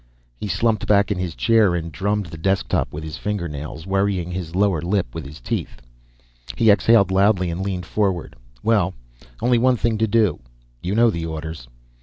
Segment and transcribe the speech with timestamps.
[0.35, 4.31] He slumped back in his chair and drummed the desk top with his fingernails, worrying
[4.31, 5.79] his lower lip with his teeth.
[6.55, 8.35] He exhaled loudly and leaned forward.
[8.63, 8.95] "Well,
[9.43, 10.39] only one thing to do.
[10.81, 11.67] You know the orders."